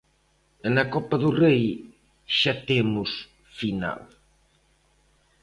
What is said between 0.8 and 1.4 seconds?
Copa do